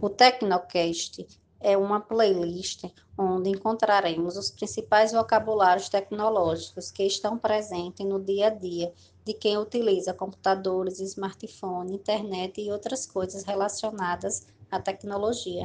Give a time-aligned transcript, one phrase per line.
[0.00, 1.26] O Tecnocast
[1.60, 2.84] é uma playlist
[3.18, 9.58] onde encontraremos os principais vocabulários tecnológicos que estão presentes no dia a dia de quem
[9.58, 15.56] utiliza computadores, smartphone, internet e outras coisas relacionadas à tecnologia.